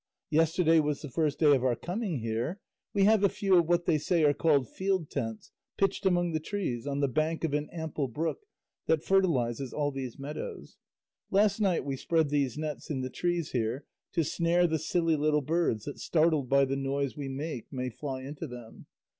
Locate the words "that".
8.87-9.03, 15.85-15.99